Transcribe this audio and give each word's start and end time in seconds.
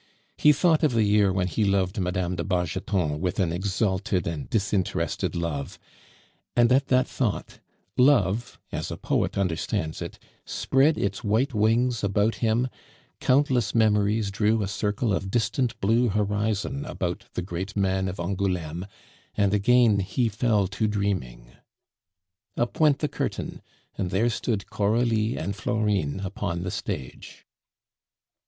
He 0.35 0.51
thought 0.51 0.81
of 0.81 0.93
the 0.93 1.03
year 1.03 1.31
when 1.31 1.45
he 1.45 1.63
loved 1.63 1.99
Mme. 1.99 2.33
de 2.33 2.43
Bargeton 2.43 3.19
with 3.19 3.39
an 3.39 3.53
exalted 3.53 4.25
and 4.25 4.49
disinterested 4.49 5.35
love; 5.35 5.77
and 6.55 6.71
at 6.71 6.87
that 6.87 7.07
thought 7.07 7.59
love, 7.95 8.57
as 8.71 8.89
a 8.89 8.97
poet 8.97 9.37
understands 9.37 10.01
it, 10.01 10.17
spread 10.43 10.97
its 10.97 11.23
white 11.23 11.53
wings 11.53 12.03
about 12.03 12.33
him; 12.37 12.67
countless 13.19 13.75
memories 13.75 14.31
drew 14.31 14.63
a 14.63 14.67
circle 14.67 15.13
of 15.13 15.29
distant 15.29 15.79
blue 15.79 16.09
horizon 16.09 16.83
about 16.83 17.25
the 17.35 17.43
great 17.43 17.75
man 17.75 18.07
of 18.07 18.19
Angouleme, 18.19 18.87
and 19.35 19.53
again 19.53 19.99
he 19.99 20.29
fell 20.29 20.65
to 20.69 20.87
dreaming. 20.87 21.51
Up 22.57 22.79
went 22.79 22.97
the 22.97 23.07
curtain, 23.07 23.61
and 23.99 24.09
there 24.09 24.31
stood 24.31 24.67
Coralie 24.71 25.37
and 25.37 25.55
Florine 25.55 26.21
upon 26.21 26.63
the 26.63 26.71
stage. 26.71 27.45